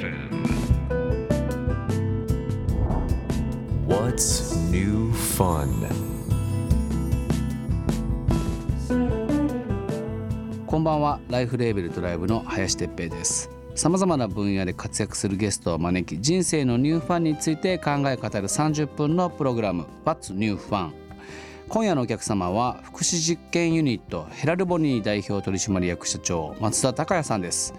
[0.00, 0.46] FM.
[3.86, 5.68] What's new fun?
[10.66, 20.92] こんばんはライフレーベルドライブの林哲平ですさまざまな分野で活躍するゲストを招き人生のニューファンについて考え語る30分のプログラム What's New Fun?
[21.68, 27.74] 今夜のお客様は福祉実験ユニットヘラルボニー代表取締役社長松田孝也さんです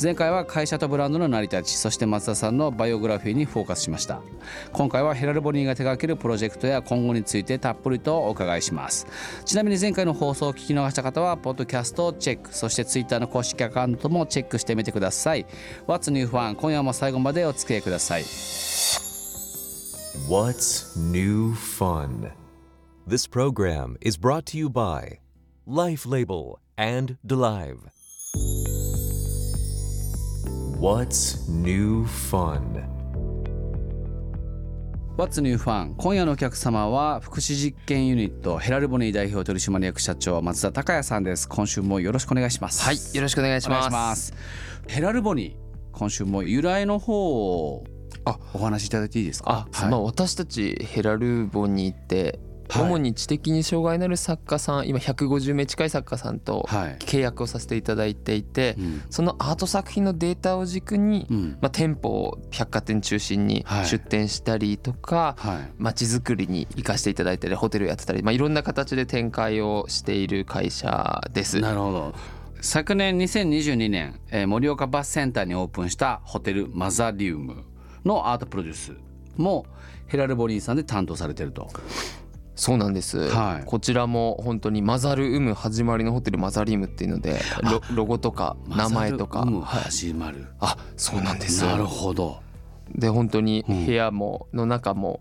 [0.00, 4.20] 前回は会社とブランドの成り立ちそして松田さんのバイオグラフィーにフォーカスしました
[4.72, 9.06] 今回はヘラルボニーが手掛けるプロジェクトや今後についてたっぷりとお伺いします
[9.44, 15.46] ちなみに前回の放送を聞き逃した方はポッドキャストをチェックそしてツイッターの公式アカウントもチェックしてみてください
[15.86, 18.24] What's New Fun 今夜も最後までお付き合いください
[20.28, 22.32] What's new fun?
[23.06, 25.18] This program is brought to you by
[25.66, 27.90] Life Label and Delive.
[30.84, 32.60] What's new fun?
[35.16, 35.94] What's New Fun?
[35.96, 41.48] 今夜のお客様は福祉実験ユニットヘラルボニー代表取締役社長松田孝也さんです。
[41.48, 42.82] 今週もよろしくお願いします。
[42.82, 43.86] はい、よろしくお願いします。
[43.86, 44.34] します。
[44.86, 47.84] ヘラルボニー今週も由来の方を
[48.26, 49.66] あお話しいただいていいですか？
[49.72, 56.96] あ、まあ私たちヘラルボニーって、はい主に知的に障害のある作家さん今150名近い作家さんとはい。
[56.98, 59.02] 契約をさせていただいていて、うん。
[59.10, 61.58] そのアート作品のデータを軸に、うん。
[61.60, 63.86] まあ、店舗を百貨店中心にはい。
[63.86, 65.72] 出店したりとか、はい。
[65.78, 71.60] 街づくりに生かしていただいたりホテルやってたり、まあ、いろんな形で展開をしている会社です。
[71.60, 72.14] なるほど。
[72.60, 77.64] 昨年2022年、えー盛岡バスセンターにオープンしたホテルマザリウム
[78.06, 78.92] のアートプロデュース
[79.36, 79.66] も
[80.06, 81.68] ヘラルボニーさんで担当されてると
[82.56, 83.64] そうなんです、はい。
[83.66, 91.64] こちらも本当にマザルウム始まりのホテルマザリウムっていうのでロロゴとか名前とか、マザルウムはい始まる、あそうなんです。
[91.64, 92.40] なるほど。
[92.94, 93.86] で本当にうん。
[93.86, 95.20] 部屋もの中も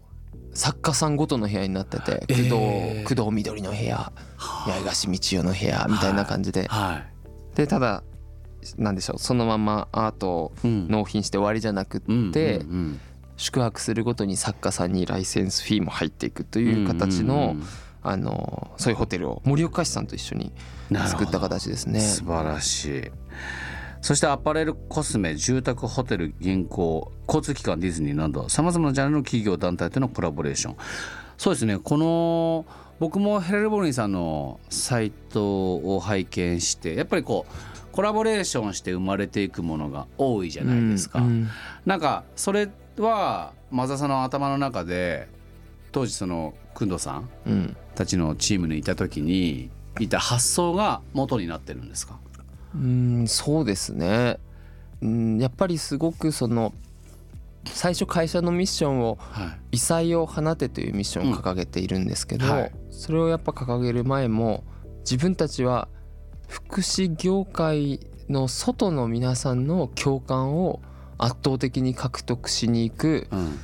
[0.54, 3.16] 作家さんごとの部屋になってて工藤,、えー。
[3.16, 7.04] 工藤みどりの部屋八重樫道代の部屋みたいな感じで、は
[7.56, 8.04] でただ
[8.78, 10.88] なんでしょうそのままアートをい、うん。
[10.88, 13.00] 納品して終わりじゃなくって、うんうん
[13.38, 17.56] 宿泊するごとに作家さんにライセンスフィーも入っていくとうんいう形の、
[18.02, 20.52] あのそういうホテルを森岡市さんと一緒に
[21.08, 22.00] 作った形ですね。
[22.00, 23.12] 素晴らしい。
[24.02, 30.76] そしてアパレルコスメ住宅ホテル銀行交通機関ディズニーなどさまざまなジャンルの企業団体とのコラボレーション。
[31.38, 31.80] そうですね。
[31.80, 32.66] この
[33.00, 41.20] 僕もヘラルボニーさんのサイトを拝見してやっぱりこうコラボレーションして生まれていくものが多いじゃないですか。
[41.20, 41.50] うんうん。
[41.86, 45.28] なんかそれはマザさんの頭の中で
[45.92, 47.78] 当時その工藤さんうん。
[47.96, 52.18] たちのチームにいた時にいた発想が元になってるんですか？
[52.76, 54.40] うんそうですね。
[55.02, 56.74] うんやっぱりすごくその
[57.66, 62.46] 最初会社のミッションをはい「異彩を放て」というミッションを掲げているんですけど、
[62.90, 64.64] それをやっぱ掲げる前も
[65.02, 65.88] 自分たちは
[66.48, 70.81] 福祉業界の外の皆さんの共感を
[71.18, 73.59] 圧倒的に獲得しに行くうん。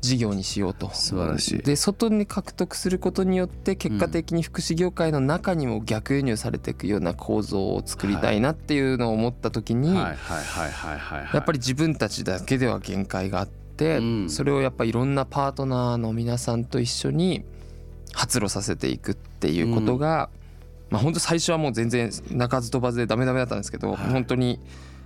[0.00, 0.90] 事業にしようと。
[0.94, 1.58] 素晴らしい。
[1.58, 10.16] で外に獲得することによって結果的に福祉業界の中にも逆輸入されていくような構造を作りたいなっていうのを思った時に、や
[11.36, 14.30] っぱり自分たちだけでは限界があって、うん。
[14.30, 17.44] それをやっぱいろんなパートナーの皆さんと一緒に
[18.14, 20.30] 発露させていくっていうことが、
[20.88, 23.98] まあ本当最初はもう全然鳴かず飛ばずでダメダメだったんですけど、はい。
[24.12, 24.60] 本当に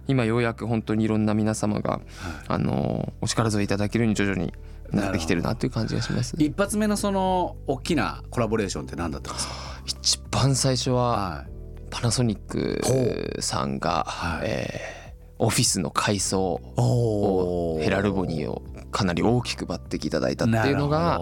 [0.06, 2.00] 今ようやく本当にいろんな皆様が、
[2.48, 4.52] あのお力添えいただけるように徐々に
[4.90, 6.34] なってきてるなっていう感じがします。
[6.38, 9.54] 一発目のその大きなコラボレーションって何だったんですか？
[9.86, 11.44] 一番最初はは
[11.90, 14.42] パナソニックさんが、はい。
[14.44, 15.04] えー
[15.36, 18.62] オフィスの改装をヘラルボニーを
[18.92, 21.20] かなり大きく抜擢いただいたっていうのが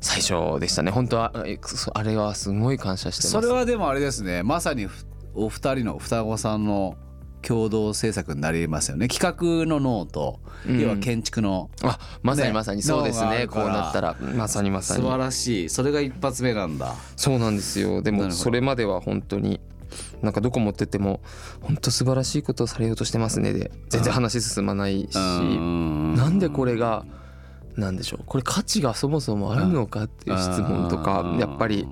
[0.00, 0.92] 最初でしたね。
[0.92, 3.30] 本当はあれはすごい感謝してます。
[3.32, 4.44] それはでもあれですね。
[4.44, 6.96] まさにふお二人の双子さんの
[7.42, 9.08] 共同制作になりますよね。
[9.08, 10.80] 企画の脳と、うん。
[10.80, 11.70] 要は建築の。
[11.82, 12.48] あまさね。
[12.48, 12.82] にまさに。
[12.82, 13.46] そうですね。
[13.48, 14.16] こうなったら。
[14.20, 15.02] まさにまさに。
[15.02, 15.68] 素晴らしい。
[15.68, 16.94] それが一発目なんだ。
[17.16, 18.02] そうなんですよ。
[18.02, 19.60] でもそれまでは本当に
[20.22, 21.20] なんかどこ持ってっても
[21.60, 23.52] 本当素晴らしいことをされようとしてますね。
[23.52, 25.16] で全然話進まないし。
[25.16, 26.14] うん。
[26.14, 27.04] なんでこれが
[27.76, 28.24] なんでしょう。
[28.26, 31.88] これ価値がそもそもあるのかっていう質問とかやっぱり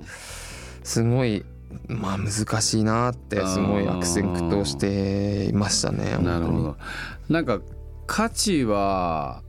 [0.83, 1.45] すごい
[1.87, 6.17] まあ難しいなってすごい悪戦苦闘していましたね。
[6.17, 6.77] なるほ本ど。
[7.29, 7.59] なんか
[8.07, 9.43] 価値は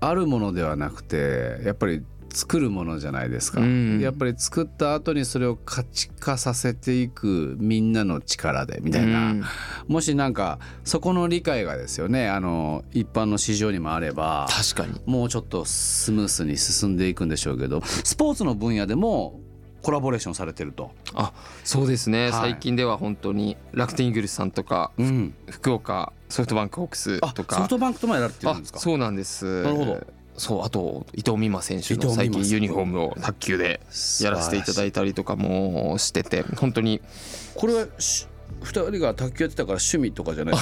[0.00, 4.00] あるものではなくてやっぱり作るものじゃないですか、うん。
[4.00, 9.44] やっぱり作った後にそれを価値化させていくみんなの力でみたいな、うん。
[9.88, 15.00] もしなんかそこの理解がですよねあの一般の市場にもあれば確かに。
[15.06, 19.40] もうちょっとスムースに進んでいくんでしょうけどスポーツの分野でも
[19.82, 20.90] コラボレーションされてると。
[21.14, 21.32] あ
[21.64, 22.32] そうですね、はい。
[22.32, 27.56] 最近では本当に楽天イーグルスさんとかうん、福岡ソフトバンクホークスあとか。
[27.56, 28.78] ソフトバンクともやられてるんあですか？
[28.80, 29.62] そうなんです。
[29.62, 30.06] なるほど。
[30.36, 33.80] そうあと伊藤美誠選手の最近ユニフォームを卓球で
[34.20, 37.00] やらせていただいたりとかもしてて本当に
[37.56, 38.28] これはし
[38.62, 40.54] 二人が卓球やってたから趣味とかじゃない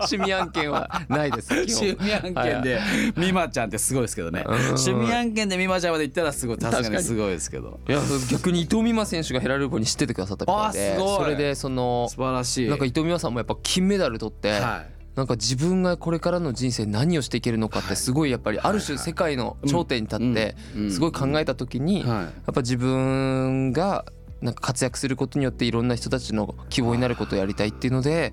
[0.00, 1.48] 趣味案件はないです。
[1.54, 2.80] 趣味案件で
[3.16, 4.44] 美馬ちゃんってすごいですけどね。
[4.46, 4.54] うん。
[4.54, 7.80] 趣味案件で美馬ちゃんまで行ったらすごい確かににすごいですけど。
[7.88, 8.00] いや
[8.30, 12.68] 逆に伊藤美誠選手がヘラルボに知っててくださったみたいあでそれでその素晴らしい。
[12.68, 14.96] なんか伊藤美誠さんもやっぱ金メダル取って、はい。
[15.16, 20.90] なんか自分がこれからの人生何をしていけるのかってすごいやっぱりある種世界の頂点に立ってうん。
[20.92, 22.24] すごい考えた時にやはい。
[22.26, 24.04] っぱ自分が
[24.40, 28.32] なんか活躍することによっていろんな人たちの希望になることをやりたいっていうので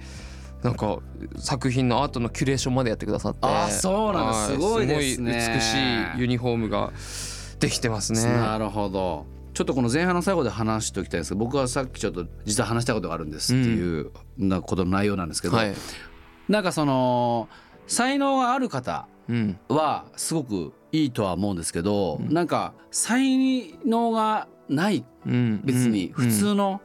[0.63, 0.99] なんか
[1.37, 3.39] 作品のアートのキュレーションまでやってくださって。
[3.41, 5.41] あそうなんだはすごいですね。
[5.41, 5.73] すごい美し
[6.17, 6.93] いユニフォームが
[7.59, 8.23] できてますね。
[8.23, 9.25] なるほど。
[9.53, 11.29] ちょっとこの前半の最後で話しておきたいんです。
[11.29, 15.73] けど僕はさっきちょっと実は話したことがあるんですっていうなことの内容なんですけど、はい、
[16.47, 17.49] なんかその
[17.85, 22.33] 才能がある方うんはすごくいいとは思うんですけど、うん。
[22.33, 26.81] なんか才能がないうん、別にうん普通の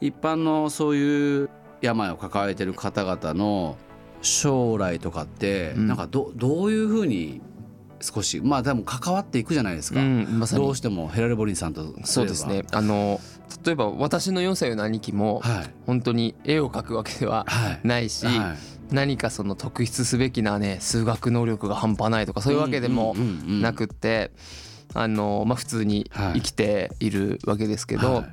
[0.00, 1.50] 一般のそういう
[1.80, 3.76] 病を抱えてる方々の
[4.22, 5.86] 将来とかってうん。
[5.88, 7.40] なんかどどういうふうに
[8.00, 12.64] 少しまあでも関わっていくじゃないですか、うん、まどうしてもヘラルボリンさんとそうですね。
[12.72, 13.20] あの
[13.64, 15.74] 例えば私の4歳の兄貴もはい。
[15.86, 17.80] 本当に絵を描くわけでははい。
[17.84, 18.94] ないし、はい。
[18.94, 23.62] 何かその特筆すべきなね数学能力が半端ないとかそういうわけでもうんうんうんうん。
[23.62, 24.30] なくって
[24.98, 28.26] あのまあ普通に生きているわけですけど、はい。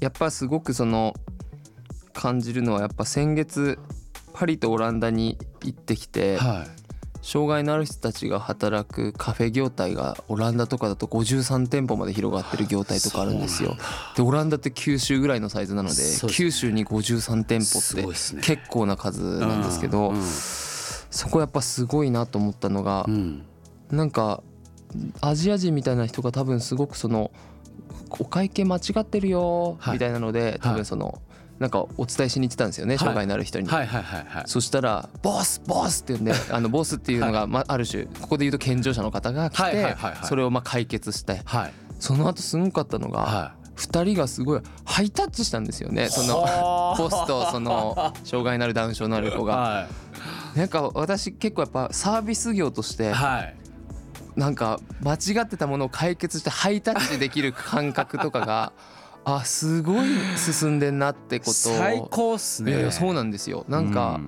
[0.00, 1.14] やっぱすごくその
[2.12, 3.78] 感じるのはやっぱ先月
[4.34, 6.86] パリとオランダに行ってきて、はい。
[7.26, 13.76] 障害のある人たちが働くカフェ業態がオランダとかだと53店舗まで広がってる業態とかあるんですよ。
[14.14, 16.02] でオランダって九州ぐらいのサイズなのでね。
[16.30, 20.22] 九州に53店舗って結構な数なんですけどうん。
[20.22, 23.44] そこやっぱすごいなと思ったのがうん。
[23.90, 24.42] なんか
[25.20, 27.30] アジア人みたいな人が多分すごくその
[28.18, 29.94] お会計間違ってるよはい。
[29.94, 31.20] みたいなので多分その
[31.58, 32.98] なんかお伝えしに行ってたんですよねい。
[32.98, 33.68] 障害のある人に。
[33.68, 34.44] はいはいはいはい。
[34.46, 40.26] そしたら「ボスボス!」って言うんであのボスっていうのがまあある種ここで言うと健常者の方が来はいはいてはいはい。
[40.26, 41.72] それをまあ解決してはい。
[41.98, 46.98] その後すごかったのがは2人がすごいハイタッチしたんですよねそのはあ。
[46.98, 49.56] ボスとその障害のあるダウン症のある子が。
[49.56, 49.86] は
[50.54, 53.54] なんか私結構やっぱサービス業としいてはい
[54.36, 58.72] なんか間違ってたものを解決してハイタッチできる感覚とかが
[59.24, 60.06] あすごい
[60.36, 61.50] 進んでんなってこと。
[61.50, 62.70] を最高っすね。
[62.70, 63.64] いやいやそうなんですよ。
[63.68, 64.20] なんか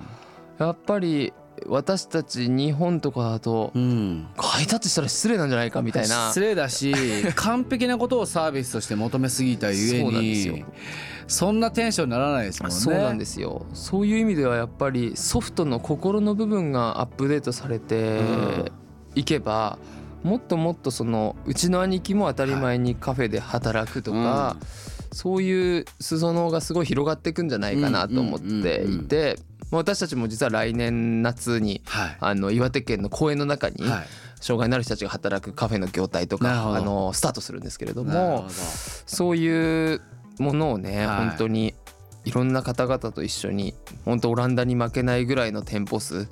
[0.59, 1.33] やっぱり
[1.67, 6.29] 私たち日本とかだとうん、うんハイタッチしたら失礼なんじゃないかみたいな。
[6.29, 6.93] 失礼だし
[7.37, 10.65] 完璧なことをサービスとして求めすぎたゆえに
[11.29, 12.77] そんなテンションにならないですもんね。
[12.77, 13.67] そうなんですよ。
[13.75, 18.21] そういう意味ではやっぱりソフトの心の部分がアップデートされて
[19.15, 19.79] いけば、
[20.23, 24.57] もっともっとそのうちの兄貴も当たり前にカフェで働くとか、
[25.13, 29.37] そういう裾野がすごい広がっていくんじゃないかなと思っていて、
[29.71, 32.17] まあ私たちも実は来年夏にはい。
[32.21, 34.07] あの岩手県の公園の中にはい。
[34.41, 40.01] 障害のある人たちが働くカフェの業態とかあのスタートするんですけれどもそういう
[40.39, 41.29] ものをね、はい。
[41.29, 41.75] 本当に
[42.25, 46.29] いろんな方々と一緒に本当オランダに負けないぐらいの店舗数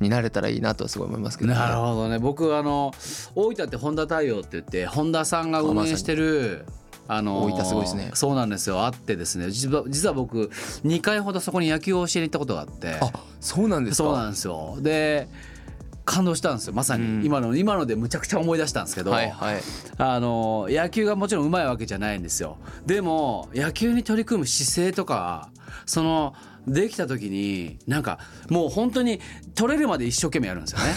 [0.00, 1.50] になれたらいいなとはすごい思いますけど。
[1.50, 1.56] ね。
[1.56, 2.18] なるほどね。
[2.18, 2.92] 僕あの
[3.34, 6.66] 大分って本田太陽って言って本田さんが運営してる
[7.08, 8.10] あの大分すごいですね。
[8.14, 8.84] そうなんですよ。
[8.84, 9.50] あってですね。
[9.50, 10.50] 実は実は僕
[10.84, 12.94] 2回ほどそこに野球を教えに行ったことがあって。
[13.00, 14.08] あそうなんですか。
[14.08, 14.76] そうなんですよ。
[14.80, 15.28] で
[16.04, 17.24] 感動したんですよまさに、うん。
[17.24, 19.60] 今の今のでむちゃくちゃ思い出したんですけど、はいはい。
[19.98, 22.58] あの野球がもちろん上手いわけじゃないんですよ。
[22.86, 25.50] でも野球に取り組む姿勢とか
[25.86, 26.34] その
[26.66, 28.18] できた時になんか
[28.48, 29.20] もう本当に
[29.54, 30.94] 取れるまで一生懸命やるんですよね。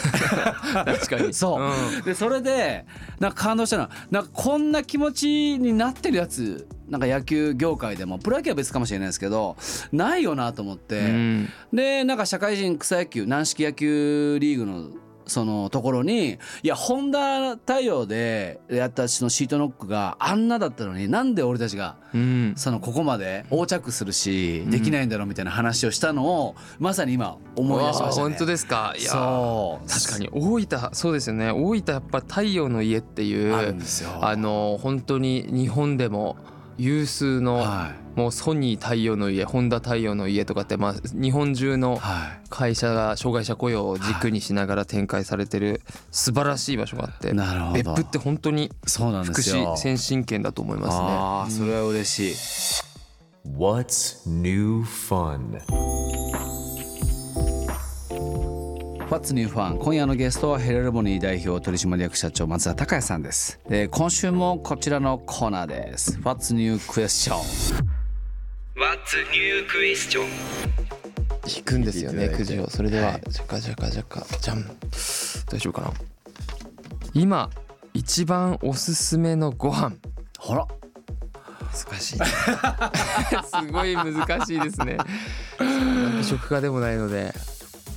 [0.86, 1.34] 確かに。
[1.36, 2.04] そう、ん。
[2.04, 2.86] でそれで
[3.20, 5.28] なんか感動したのはなんかこんな気持ち
[5.60, 9.58] になってるやつなんか野球業界でもプロ野球は別かもしれないですけど
[9.92, 11.50] ないよなと思って、うん。
[11.74, 14.90] でなんか社会人草野球軟式野球リーグの
[15.30, 22.54] そのところにいやホンダ対応でやったそのシートノックがあんなだったのになんで俺たちがうん。
[22.56, 28.30] そのここまで横着するしできないんだろうみたいな話をしたのをまさに今思い出しましたね。
[28.30, 28.94] 本当ですか？
[28.98, 29.90] いやそう。
[29.90, 31.52] 確かに大分そうですよね。
[31.52, 33.54] 大分やっぱ太陽の家っていう。
[34.22, 36.38] あの本当に日本でも
[36.78, 49.42] 有数の、はいもうソニー太陽の家ホンダ太陽の家とかって、まあ、日本中のは会社が障害者雇用を軸にしながら展開されてる素晴らしい場所があってい、なるほど別府って本当にそうなんで福。
[49.42, 51.06] 祉先進権だと思いますね。
[51.08, 52.36] ああそれは嬉しい。
[53.56, 55.62] What's new fun?
[59.10, 66.20] What's New Fun 今夜のゲストはヘレルボニー代表取締役社長松田孝也さんです、えー今週もこちらのコーナーです。
[66.20, 67.36] What's New Question
[68.76, 70.24] What's new question?
[71.48, 72.70] 引くんですよねくじを。
[72.70, 73.22] それでは、はい。
[73.30, 74.74] じゃかじゃかじゃかじゃんど
[75.54, 75.94] うしようかな？
[77.14, 77.50] 今
[77.94, 79.96] 一番おすすめのご飯。
[80.38, 80.68] ほら。
[81.72, 82.18] 難しい。
[82.20, 84.98] すごい難しいですね。
[86.20, 87.34] 美食家でもないので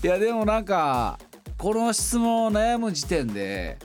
[0.02, 1.18] いやでもなんか
[1.58, 3.76] この質問を悩む時点で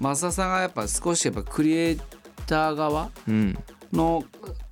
[0.00, 2.00] 増田さんがやっぱ少しやっぱクリエイ
[2.46, 3.58] ター側うん。
[3.92, 4.22] の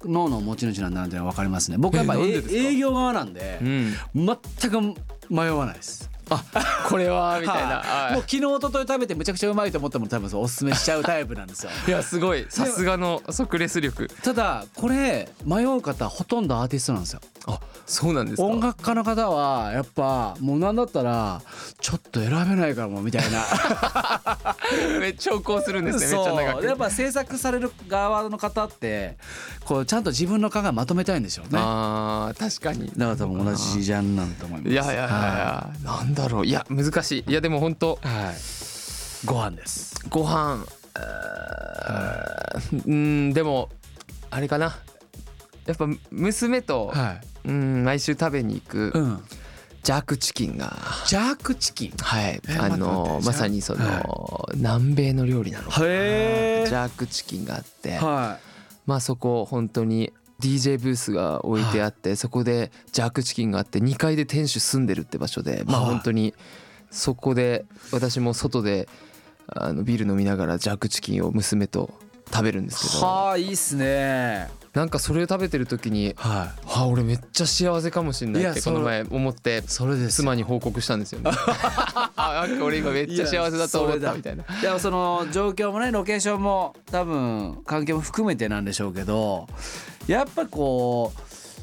[0.05, 1.77] 脳の持ち主なんだなっていうのは分かりますね。
[1.77, 3.93] 僕はやっぱ営業側なんでうん。
[4.15, 4.37] 全
[4.71, 4.95] く
[5.29, 6.09] 迷わないです
[6.89, 8.13] これは みたいな、はい。
[8.15, 11.71] もう昨日一昨日食べてむちゃくちゃうまいと思ったもの多分そうおすすめしちゃうタイプなんですよ。
[11.87, 12.47] いやすごい。
[12.49, 14.09] さすがの即レス力。
[14.23, 17.21] ただこれ迷う方ほとんどアーティストなんですよ。
[17.47, 18.45] あそうなんですか。
[18.45, 21.41] 音楽家の方はやっぱもうなんだったら
[21.81, 23.45] ちょっと選べないかもみたいな。
[25.01, 26.67] めっちゃ長考するんですねめっちゃ長く。
[26.67, 29.17] やっぱ制作される側の方って
[29.65, 31.53] こうちゃんと自分の考えまとめたいんでしょうね。
[31.53, 32.93] だかあー確かに。
[32.97, 34.73] ら多分同じジャンルなんだと思います。
[34.73, 36.47] いやいやいやいや、なんだろう。
[36.47, 37.31] いや難しい。
[37.31, 38.35] いやでも本当はい、はい、
[39.25, 39.95] ご飯です。
[40.11, 40.65] ご飯
[42.87, 43.71] うんでも
[44.31, 44.77] あれかな。
[45.67, 47.49] やっぱ娘と、はい。
[47.49, 49.25] うん毎週食べに行くうん。
[49.83, 50.77] ジャークチキンが。
[51.07, 51.93] ジャークチキン？
[51.99, 52.43] はい。
[52.49, 55.87] えあのまさにその、は南米の料理なのかな。
[55.89, 58.39] へジャークチキンがあって、は
[58.87, 66.35] まあそこ本当に DJ ブースが置いてあって、そこでジャークチキンがあって2階で店主住んでるって場所でまあはい本当に
[66.91, 68.89] そこで私も外で
[69.49, 71.93] あのビール飲みながらジャークチキンを娘と
[72.33, 73.07] 食べるんですけいど。
[73.07, 74.49] はあいいっすね。
[74.75, 81.21] なんかそれを食べてる時にはあ俺めっちゃ幸せかもしれないってこの前思っていそれです妻に報告したんですよ。
[81.21, 81.31] ね
[82.17, 84.45] あなんか俺今めっちゃ幸せだと思ったみたいな。
[84.63, 89.49] でもその状況もねロケーションも多分環境も含めてなんでしょうけど
[90.07, 91.21] やっぱこう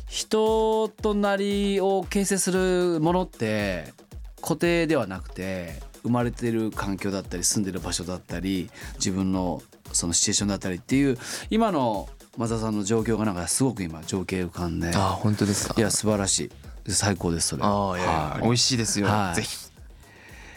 [0.07, 3.93] 人となりを形成するものって
[4.41, 11.17] 固定ではなくて生まれてる環境だったり住んでる場所だったり自分のそのシチュエーションだったりっていう
[11.49, 12.07] 今の
[12.37, 15.73] 松田さんの状況がなんかすごく今情景浮かんであ本当ですか？
[15.77, 16.51] いや素晴らし
[16.85, 16.91] い。
[16.91, 18.43] 最高ですそれああいやはい。
[18.43, 19.35] 美味しいですよ、はい。
[19.35, 19.57] ぜひ。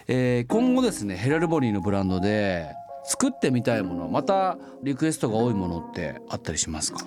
[0.08, 2.70] えー今後ですねヘラルボニーのブランドで
[3.04, 7.06] 作ってみたいものまたリクエストが多いものってあったりしますか？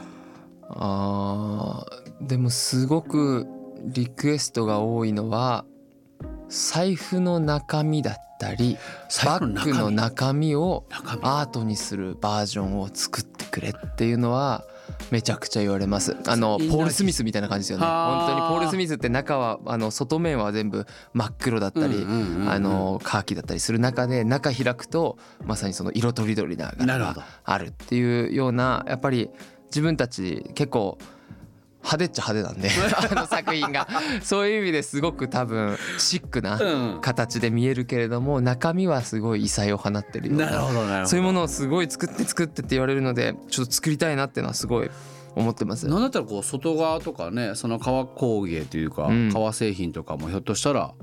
[0.70, 3.46] あーでもすごく
[3.84, 5.66] リクエストが多いのは
[6.52, 8.78] 財布の中身だったり
[9.26, 10.84] バッグの中身を
[11.22, 14.64] アートにするバージョンを作ってくれっていうのは
[15.12, 16.18] めちゃくちゃ言われます。
[16.28, 17.86] あのポール・スミスみたいな感じですよね。
[17.86, 22.06] 本当にポール・スミスって中はあの外面は全部真っ黒だったり
[22.50, 29.30] あのカーキだったりする中で中開くとまさにその色とりどりな柄があるっていうようなやっぱり
[29.66, 30.98] 自分たち結構
[31.84, 32.70] 派手っちゃ派手なんで。
[33.18, 33.88] あの作品が。
[34.22, 37.02] そういう意味ですごく多分シックなうん。
[37.02, 40.50] 形で見えるけれども中身はすごい異彩を放ってるような。
[40.50, 41.06] るほどなるほど。
[41.08, 44.92] そういうものをすごい作って作ってって言われるのでちょっと作りたいなっていうのはすごい
[45.36, 45.88] 思ってます。
[45.88, 49.30] なんだったらこう外側とかねその革工芸というか、うん。
[49.32, 50.94] 革製品とかもひょっとしたら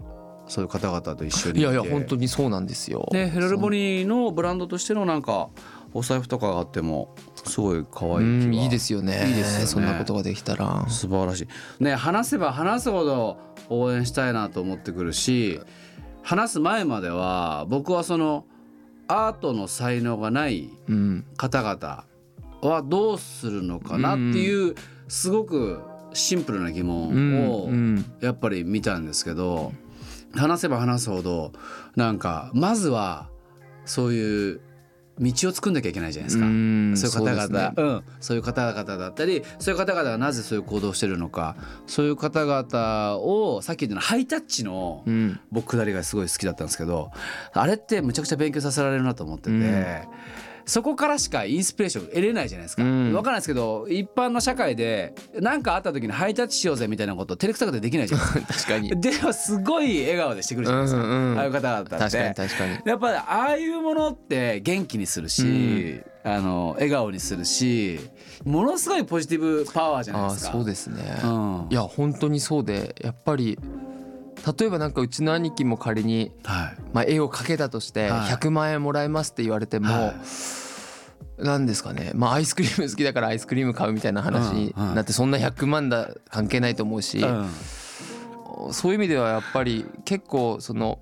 [0.46, 3.08] そういう方々と一緒にいやいやて本当にそうなんですよ。
[3.12, 5.48] でヘラルボニーのブランドとしてのなんか
[5.94, 7.14] お財布とかがあっても
[7.46, 9.28] すごい可愛いいいですよね。
[9.28, 10.86] いいですよねそんなことができたら。
[10.88, 11.46] 素晴らし
[11.80, 15.60] いね話せば話すほど応援したいなと思ってくるし
[16.22, 18.44] 話す前までは僕はその
[19.06, 22.04] アートの才能がないうん方々
[22.60, 24.74] はどうするのかなっていう
[25.08, 25.80] すごく
[26.12, 29.72] シンプルな疑うん問をうんやっぱり見たんですけど
[30.34, 31.52] 話せば話すほど
[31.96, 33.28] なんかまずは
[33.84, 34.60] そういう
[35.20, 36.46] 道を作んなきゃいけないじゃないですか。
[36.46, 37.46] んそういう方々。
[37.46, 37.72] そうね。
[37.76, 41.56] うん、そういう方々だったりそういう方々がなぜそういう行動をしてるのか。
[41.86, 45.40] そういう方々をさっき言ったのハイタッチのうん。
[45.50, 47.10] 僕下りがすごい好きだったんですけど
[47.52, 49.96] あれってむちゃくちゃ勉強させられるなと思ってて、うん
[50.68, 52.82] そこからしかインスピレーション得れないじゃないですか。
[52.82, 58.74] うんわかんないですけど一般の社会で何かあった時にハイタッチしようぜみたいなこと照れくさくてできないじゃないですか。
[58.78, 61.90] 確かにでもすごい笑顔でしてくるじゃないですか、うんうんああいう方々って。
[61.90, 67.98] 確かに確かにやっぱりああいうものって元気にするし、あの笑顔にするし
[68.44, 70.52] ものすごいポジティブパワーじゃないですか。
[70.52, 73.58] そうですね、うんいや本当にそうでやっぱり
[74.58, 76.82] 例えばなんかうちの兄貴も仮に、はい。
[76.92, 78.20] まあ、絵を描けたとしてはい。
[78.32, 80.12] 100万円もらえますって言われても、は
[81.38, 81.44] い。
[81.44, 82.12] なんですかね。
[82.14, 88.72] まあアイスクリーム好きだからアイスクリーム買うみたいな話になってそんな100万だ関係ないと思うし、うん。
[88.72, 90.98] そういう意味ではやっぱり結構その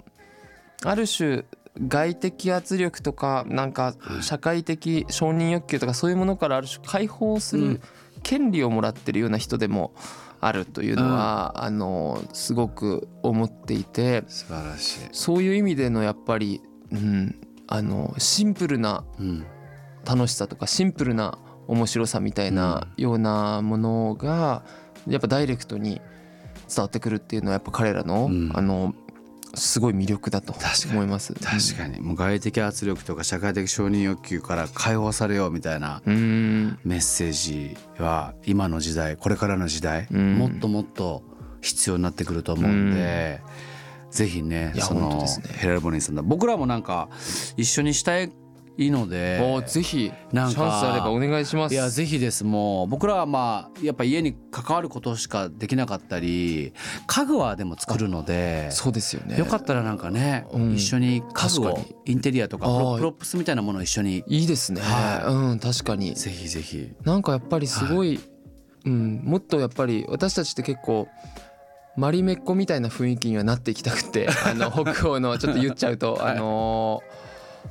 [0.85, 1.45] ある種
[1.89, 7.81] 外的圧力とかなんか社会的承認欲求とかそういうものからある種解放する
[8.23, 9.93] 権利をもらってるような人でも
[10.47, 14.99] あるというのは、あのすごく思っていて素晴らしい。
[15.13, 16.63] そういう意味でのやっぱり、
[16.93, 17.35] うん、
[17.67, 19.47] あのシンプルなうん
[20.07, 24.63] 楽しさとかシンプルな面白さみたいなようなものが
[25.09, 26.01] やっぱダイレクトに
[26.69, 28.95] 伝わってくるっていうのはやっぱ彼らの、うんあの
[29.57, 30.93] すごい魅力だと確かに。
[30.93, 31.35] 思います。
[31.35, 32.01] 確かに。
[32.01, 40.37] もう外的圧力とか社会的承認欲求から解放されようみたいなメッセージは今の時代これからの時代、うん。
[40.37, 41.23] もっともっと
[41.63, 43.41] 必要になってくると思うんで、
[44.11, 45.25] ぜひねその
[45.59, 46.23] ヘラルボニーさんだ。
[46.23, 47.09] 僕らもなんか
[47.57, 48.31] 一緒にしたい
[48.79, 51.75] のでおぜひチャンスなんかあればお願いします。
[51.75, 52.45] いやぜひです。
[52.45, 56.73] もう僕らはまあやっぱ家に関わることしかできなかったり
[57.07, 59.39] 家具はでも作るのでそうですよね。
[59.39, 60.75] よかったらなんかね、うん。
[60.75, 64.25] 一緒に家具をインテリアとかプロプロップスみたいなものを一緒に。
[64.27, 64.81] いいですね。
[64.83, 65.33] はい。
[65.33, 66.15] うん確かに。
[66.15, 66.93] ぜひぜひ。
[67.05, 68.21] なんかやっぱりすごい、
[68.85, 71.09] うんもっとやっぱり私たちって結構
[71.97, 77.16] マリメッコみたいな雰囲気にはなっていきたくてあの北欧のちょっと言っちゃうと、 あのー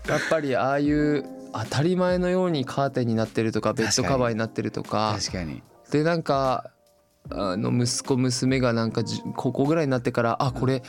[0.08, 5.16] やっぱりああいう当たり前のようにカーテンになってるとかベッドカバーになってるとか。
[5.20, 5.64] 確かに。
[5.92, 6.72] でなんか
[7.32, 10.84] あの息子娘がなんかじ高校ぐらいになってからあこれ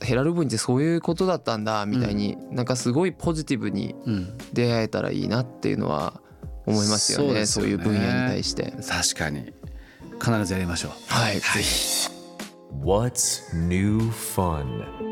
[0.00, 4.38] ヘラルボニーってそういうことだったんだみたいに、なんかすごいポジティブにうん。
[4.52, 6.20] 出会えたらいいなっていうのは
[6.66, 8.72] 思いますよねそういう分野に対して。
[8.88, 9.52] 確かに。
[10.22, 10.92] 必ずやりましょう。
[11.08, 12.08] はい、ぜひ
[12.82, 15.09] What's new fun?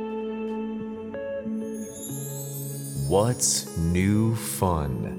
[3.09, 5.16] What's new fun?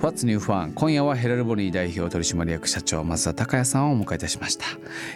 [0.00, 0.74] What's New Fun?
[0.74, 4.64] 今夜はヘラルボニー代表取締役社長松田孝也さんをお迎えいたしました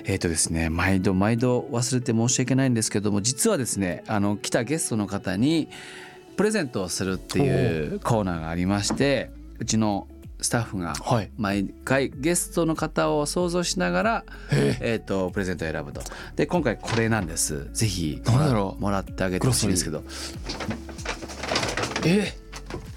[0.05, 5.66] えっ、とですね毎度毎度忘れて申し訳ないんですけども実はですねあの来たゲストの方に
[6.37, 10.07] プレゼントをするっていうコーナーがありましてうちの
[10.40, 11.31] スタッフがはい。
[11.37, 15.01] 毎回ゲストの方を想像しながら、え。
[15.03, 16.03] ー、とプレゼントを選ぶと。
[16.37, 17.68] で今回これなんです。
[17.72, 18.83] ぜひもらなんだろう。
[18.83, 20.03] もらってあげてほしいんですけど。
[22.05, 22.33] え？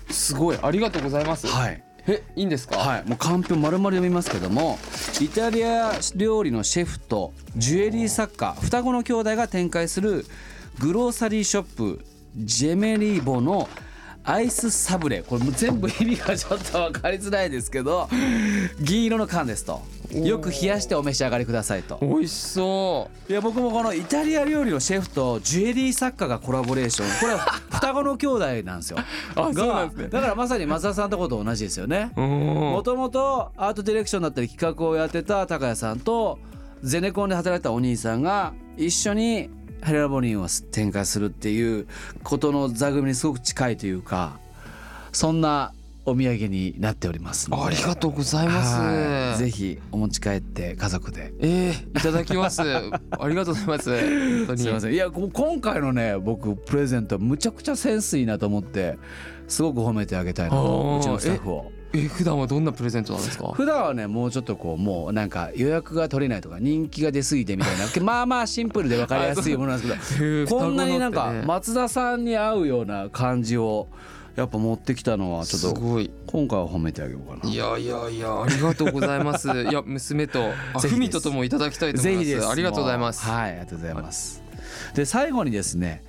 [0.10, 0.60] すごい。
[0.62, 1.48] ありがとうございます。
[1.48, 1.84] はい。
[2.08, 2.78] えいいんですか？
[2.78, 4.80] はい、もうカンペを丸々読みますけども
[5.22, 10.26] イタリア料理のシェフとジュエリー作家双子の兄弟が展開する
[10.80, 12.04] グローサリーショップ
[12.36, 13.70] ジェメリーボの
[14.30, 18.08] アイスサブレこれもう全部意味がちょっと分かりづらいですけど
[18.80, 19.82] 銀色の缶ですと。
[20.12, 22.00] よく冷やしてお召し上がりくださいと。
[22.02, 23.32] 美味しそう。
[23.32, 27.20] いや僕もこのイタリア料理のシェフとジュエリー作家がコラボレーション。
[27.20, 27.40] これは
[27.72, 28.98] 双子の兄弟なんですよ。
[29.36, 30.04] あそうなんですね。
[30.06, 32.12] がだからまさに松田さんとこと同じですよね。
[32.16, 36.40] ももともとアートディレクションだったり企画をやってた高谷さんと
[36.84, 39.50] ゼネコンで働いたお兄さんが一緒に
[39.84, 41.88] ヘラボニーを展開するっていう
[42.24, 44.40] ことの座組にすごく近いというか
[45.12, 45.74] そんな
[46.06, 48.76] お土産になっておりますありがとうございます。
[48.76, 49.38] はい。
[49.38, 51.34] ぜひお持ち帰って家族で。
[51.40, 52.62] えー、いただきます。
[52.66, 53.90] ありがとうございます。
[53.92, 54.60] 本当に。
[54.60, 54.94] すいません。
[54.94, 58.98] いやこ今回のね僕プレゼントむちゃくちゃセンスいいなと思って
[59.48, 60.62] すごく褒めてあげたいなう
[61.02, 61.72] ちのスタッフを。
[61.94, 63.48] え普段はどんなプレゼントなんですか？
[63.54, 67.86] 普段はねもうちょっとこうもうなんか予約が取れないとか人気が出過ぎてみたいな。
[68.04, 73.88] まあまあシンプルで分かりやすいものなんですけど こんなになんか松田さんに合うような感じを
[74.36, 75.80] やっぱ持ってきたのはちょっと
[76.28, 77.52] 今回は褒めてあげようかな。
[77.52, 79.50] いやいやいやありがとうございます。
[79.70, 82.26] いや娘とふみとともいただきたいと思います。
[82.26, 82.48] ぜひです。
[82.48, 83.24] ありがとうございます。
[83.26, 84.44] はいありがとうございます。
[84.94, 86.04] で最後にですね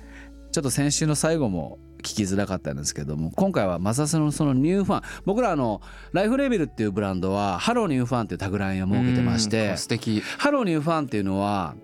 [0.51, 10.21] ちょっと先週の最後も聞きづらかったんですけども今回はマサスのそのニューファン僕らあのライフレーベルっていうブランドは Hello New Fun っていうタグラインを設けてましてうん素敵。
[10.37, 11.75] Hello New Fun っていうのは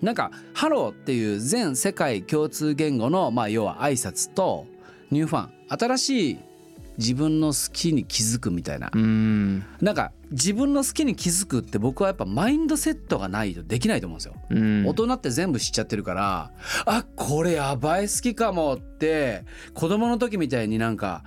[0.00, 4.66] なんかハローっていう全世界共通言語のまあ要は挨拶と
[5.10, 5.52] ニューファン。
[5.70, 6.38] 新しい
[6.98, 14.34] 自分の好きに気づくみたいな、うんなんか自分の好きに気づくって僕はやっぱマインドセットがないとできないと思うんですよ。
[14.50, 16.50] うん大人って全部知っちゃってるから
[16.84, 21.24] あこれやばい好きかもって子供の時みたいになんか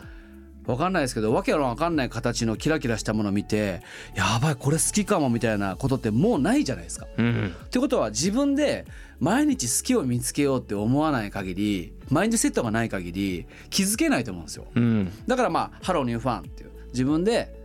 [0.67, 3.81] わかんないですけどわけのわかんない形のキラキラしたものを見て
[4.13, 7.07] やばいこれ好きかもみたいなことってもうないじゃないですか。
[7.17, 8.85] うんってことは自分で
[9.19, 14.65] 毎日好きを見つけようって思わない限りマインドセットがない限り気づけないと思うんですよ。
[14.75, 15.11] うん。
[15.27, 17.55] だからまあ「Hello New Fun」っていう自分で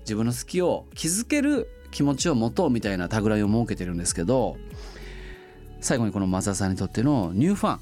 [0.00, 4.56] 自分の好きを気づける気持ちを持とうみたいなタグラインを設けてるんですけど
[5.80, 7.80] 最後にこの松田さんにとってのニューファン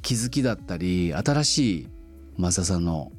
[0.00, 1.88] 気づきだったり新しい
[2.38, 3.12] 松田さんの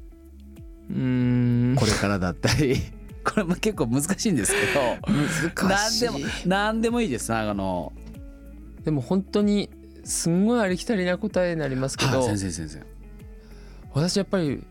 [0.90, 1.76] うん。
[1.78, 2.76] これからだったり
[3.24, 6.04] これも結構難しいんですけど難しい。
[6.04, 7.32] 何でも何でもいいです。
[7.32, 7.92] あの
[8.84, 9.70] でも本当に
[10.04, 12.82] すんごいありきたりな答えになりますけど、はい先生先生。
[13.92, 14.62] 私やっぱり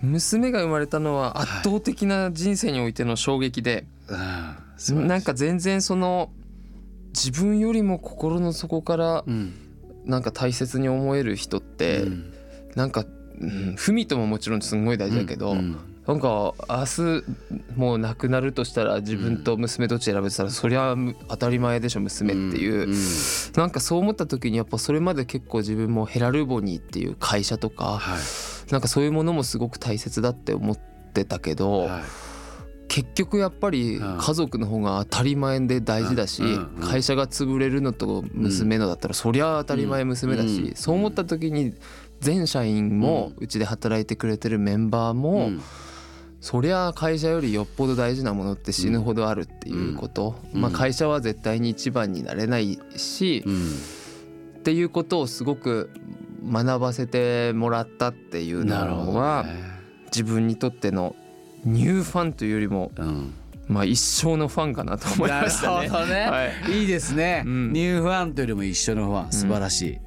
[0.00, 6.30] 娘が生まれたのは圧倒的な人生においての衝撃で、うんなんか全然その
[7.08, 9.54] 自分よりも心の底からうん。
[10.04, 12.32] なんか大切に思える人って、うん。
[12.74, 13.04] なんか、
[13.40, 15.76] うん、文とももちろんすんごい大事だけど、うん
[16.08, 17.24] なんか明日
[17.76, 22.94] もう亡くなるとしたら自分と娘どっち選べてたら、そりゃむ当たり前でしょ娘っていう、んん。
[23.56, 28.72] なんかそう思った時にやっぱそれまで結構自分もヘラルボニーっていう会社とかはい。
[28.72, 32.02] なんかそういうものもすごく大切だって思ってたけど、はい。
[32.88, 34.16] 結局やっぱりうん。
[34.16, 36.42] 家族の方が当たり前で大事だし、
[36.80, 40.74] 会社が潰れるのと娘のだったらそりゃ当たり前娘だし、うん。
[40.74, 41.74] そう思った時に
[42.20, 45.62] 全社員もうちで働いてくれてるメンバーも、うん
[46.40, 50.60] そりゃ会社よりよっぽど大事なものって死ぬほどあるっていうこと、うん。
[50.60, 53.66] まあ、会社は絶対に一番になれないし、うん。
[54.58, 55.90] っていうことをすごく
[56.44, 59.78] 学ばせてもらったっていうのは、ね。
[60.06, 61.14] 自分にとっての
[61.64, 63.34] ニューファンというよりも、うん。
[63.66, 65.76] まあ、一生のファンかなと思いましたね。
[65.76, 66.80] なるほどね、はい。
[66.80, 67.72] い、いですね、うん。
[67.72, 69.32] ニューファンというよりも一緒のファン。
[69.32, 69.98] 素晴らしい、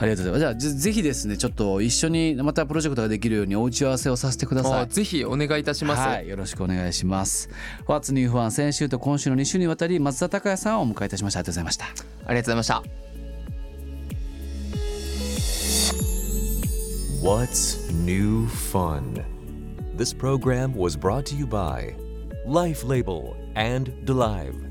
[0.00, 6.00] ありがとうございますじゃあぜぜひですねちょっと一緒にまたプロジェクトができるようにお打ち合わせをさせてくださいあぜひお願いいたします。
[6.00, 7.50] はい、よろしくお願いします。
[7.86, 11.40] What's New ファン先週と今週の2週にわたり松田孝也さんをお迎えいたしました。
[11.40, 11.84] ありがとうございました。
[11.84, 12.82] ありがとうございました。
[17.20, 19.24] What's New Fun?
[19.96, 21.96] This program was brought to you by
[22.46, 24.67] Life Label and DeLive.